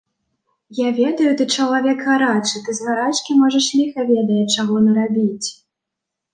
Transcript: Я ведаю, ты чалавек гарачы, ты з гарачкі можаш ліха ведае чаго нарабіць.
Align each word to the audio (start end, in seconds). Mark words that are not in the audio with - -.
Я 0.77 0.87
ведаю, 0.99 1.33
ты 1.41 1.47
чалавек 1.57 1.99
гарачы, 2.07 2.55
ты 2.69 2.75
з 2.79 2.89
гарачкі 2.89 3.39
можаш 3.45 3.65
ліха 3.77 4.01
ведае 4.13 4.41
чаго 4.57 4.75
нарабіць. 4.91 5.49